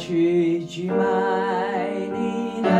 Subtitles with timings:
[0.00, 0.96] 去去买
[2.10, 2.70] 你的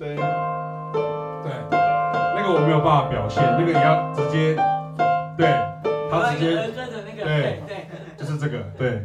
[0.00, 1.52] 对对
[2.34, 4.56] 那个我没有办法表现那个你要直接
[5.38, 5.46] 对
[6.10, 6.56] 他直接
[7.22, 7.86] 对对。
[8.16, 9.00] 就是这个对。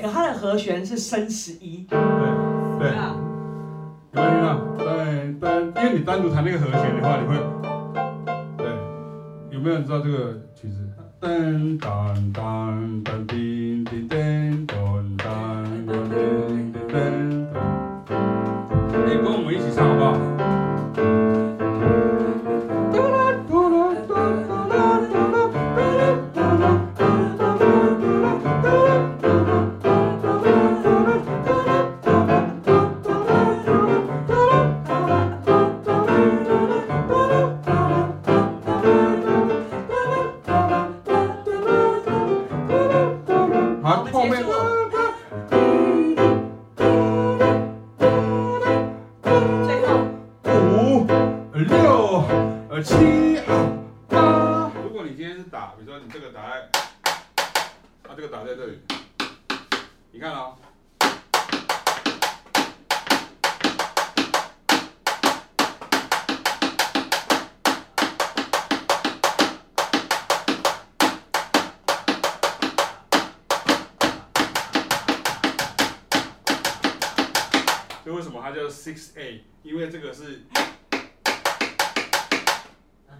[0.00, 1.86] 可它的和弦是升十一。
[1.88, 1.98] 对
[2.78, 2.90] 对。
[4.12, 4.48] 有没有听到？
[4.78, 4.84] 对
[5.40, 5.42] 对，
[5.84, 7.36] 因为你单独弹那个和弦的话，你会。
[8.56, 8.66] 对。
[9.50, 10.76] 有没有人知道这个曲子？
[11.20, 14.74] 噔噔噔噔叮叮噔噔
[15.18, 15.22] 噔
[15.86, 18.10] 噔噔噔噔。
[19.04, 20.08] 你跟我们一起唱好不好
[58.20, 58.78] 这个打在这里。
[60.12, 60.54] 你看啊
[78.04, 80.42] 这为什么它叫 sixa 因为这个是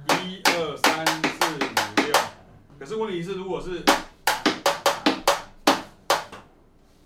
[0.09, 1.80] 一二三四
[2.81, 3.83] 可是问题是，如果是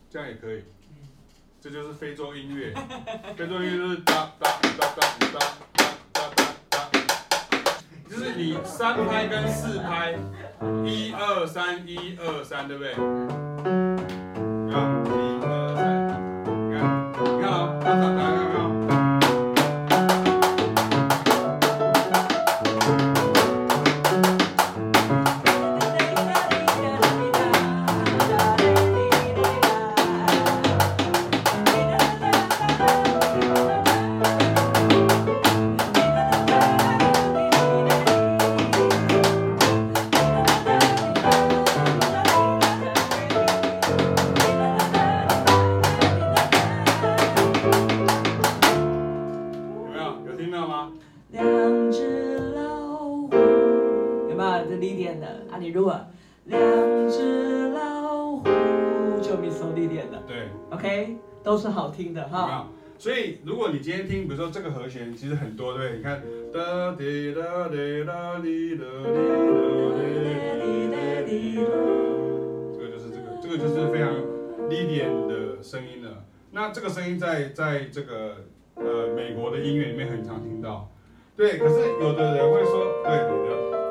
[0.08, 0.62] 这样也可以，
[1.60, 2.72] 这就是非洲音乐，
[3.36, 4.48] 非洲音乐就是哒哒
[4.78, 5.50] 哒哒哒
[6.12, 6.30] 哒哒
[6.70, 6.78] 哒，
[8.08, 10.16] 就是你三拍跟四拍，
[10.86, 12.92] 一二三一二三，对不对？
[14.72, 15.34] 啊。
[61.94, 62.68] 听的哈，
[62.98, 66.20] 所以如果你今天听，比如说这个和弦，其实很多对，你看
[66.52, 69.14] 哒滴哒滴哒滴哒滴
[70.91, 71.62] 哒滴哒，
[72.72, 74.12] 这个就是这个，这个就是非常
[74.68, 76.24] Lydian 的声音了。
[76.50, 78.38] 那这个声音在在这个
[78.74, 80.91] 呃美国的音乐里面很常听到，
[81.36, 81.58] 对。
[81.58, 83.84] 可是有的人会说，对，有的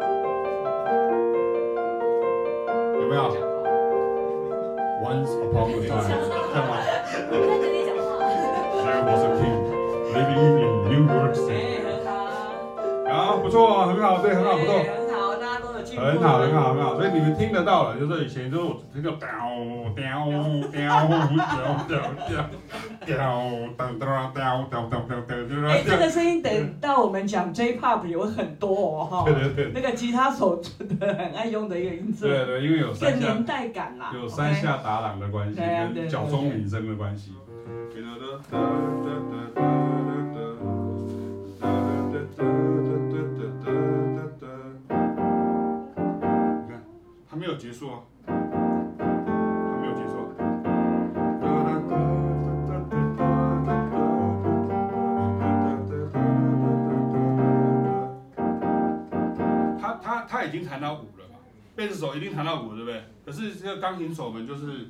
[5.04, 6.10] Once upon a time，
[6.52, 6.82] 干嘛？
[6.82, 8.02] 在这里讲话。
[8.86, 9.58] I was a king
[10.12, 11.86] living in New York City。
[13.08, 14.74] 啊，不错，很好，对，很好，不错。
[15.98, 16.96] 很好，很好，很好，很好。
[16.96, 19.28] 所以你们听得到了，就是以前就是我听到掉
[19.96, 20.36] 掉
[20.72, 21.08] 掉
[21.88, 22.42] 掉掉
[23.06, 23.20] 掉
[25.70, 29.24] 哎，这个声音等到我们讲 J-Pop 有很多哦，哈。
[29.26, 29.72] 对对对。
[29.74, 32.28] 那个吉他手真的很爱用的一个音色。
[32.28, 33.28] 对对，因为有三下。
[33.28, 34.12] 年代感啦。
[34.14, 35.60] 有三下打朗的关系，
[35.94, 37.34] 跟脚中鸣声的关系。
[37.96, 38.14] 没有
[47.64, 48.34] 结束啊，还
[49.80, 50.18] 没有结束。
[59.80, 61.40] 他他他已经弹到五了嘛，
[61.74, 63.02] 贝斯手一定弹到五，对不对？
[63.26, 64.90] 可是这个钢琴手们就是。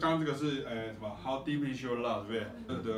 [0.00, 2.44] 刚刚这个是呃什么？How deep is your love，对
[2.76, 2.92] 不对？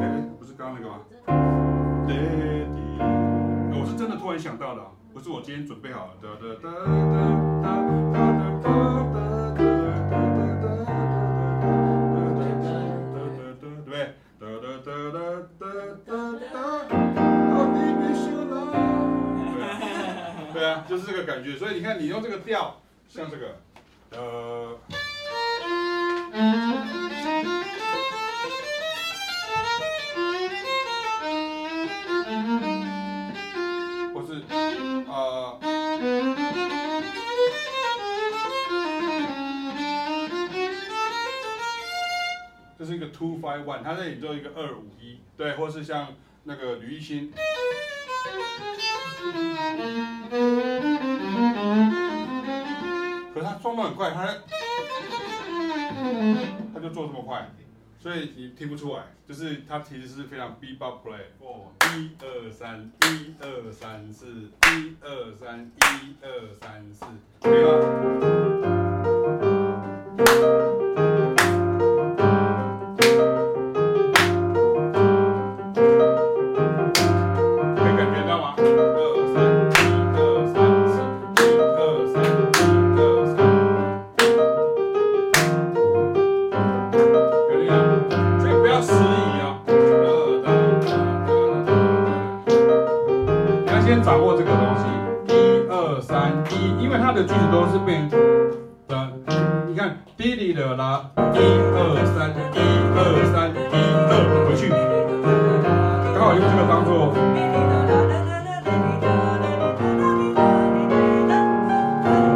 [0.00, 1.00] 哎，不是刚刚那个吗？
[3.74, 4.82] 我是真的突然想到的，
[5.12, 6.12] 不是我今天准备好了。
[6.20, 6.56] 对不对？
[20.52, 21.56] 对啊，就是这个感觉。
[21.56, 22.78] 所以你看，你用这个调。
[23.14, 23.60] 像这个，
[24.12, 24.78] 呃，
[34.14, 34.40] 或是
[35.10, 35.60] 啊，
[42.78, 46.14] 这是一个 two five one，它这里做一个二五一，对，或是像
[46.44, 47.00] 那个吕一
[53.42, 53.52] 新。
[53.52, 54.26] 他装的很快，他
[56.74, 57.50] 他就做这么快，
[57.98, 67.04] 所以你听不出来，就是他其实是非常 bebop play，哦，一二三，一二三四，一二三，一二三四，
[97.22, 98.18] 句子都是变成，
[99.68, 102.58] 你看滴滴的啦，一二三，一
[102.96, 103.00] 二
[103.32, 103.56] 三，一
[104.10, 104.12] 二
[104.46, 104.68] 回去，
[106.14, 106.90] 刚好用这个当做。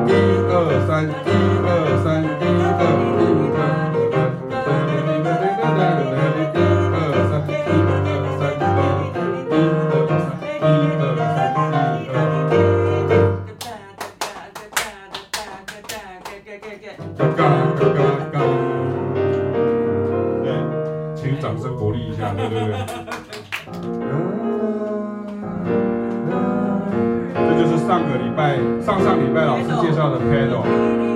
[0.06, 0.10] 一
[0.52, 0.54] 二
[0.86, 1.65] 三，一。
[22.36, 22.76] 对对对，
[27.34, 31.15] 这就是上个礼拜，上上礼拜老师介绍的 panel。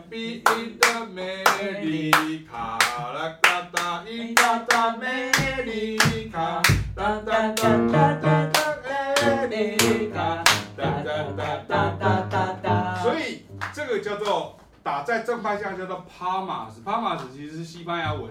[13.73, 18.29] 这个叫做打在正方向叫做 palmas，palmas 其实是西班牙文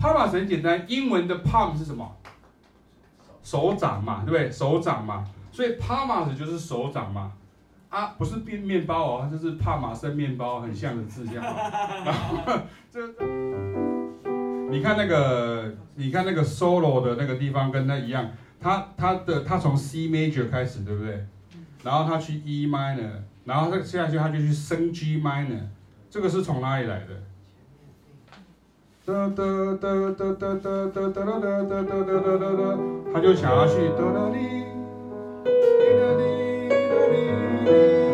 [0.00, 2.16] ，palmas 很简单，英文的 palm 是什么？
[3.42, 4.50] 手掌嘛，对不对？
[4.50, 5.24] 手掌嘛。
[5.52, 7.30] 所以帕玛斯就是手掌嘛，
[7.88, 11.44] 啊，不是变面包哦，它就是帕玛森面包，很像的字这样。
[12.04, 12.36] 然后
[12.90, 13.00] 这，
[14.68, 18.28] 你看那个，你看那个 solo 的那个地方跟它一样，
[18.60, 21.24] 它它的它从 C major 开始，对不对？
[21.84, 23.12] 然后它去 E minor，
[23.44, 25.60] 然后它接下去他就去升 G minor，
[26.10, 27.08] 这个是从哪里来的？
[29.06, 29.86] 哒哒哒
[30.16, 32.62] 哒哒哒哒哒哒哒哒哒哒哒哒，
[33.12, 34.64] 他就想要去哒哒哩。